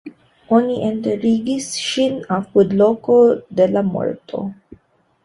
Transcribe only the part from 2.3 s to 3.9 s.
apud loko de la